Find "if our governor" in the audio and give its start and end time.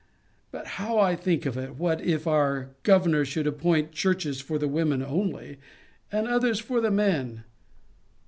2.01-3.23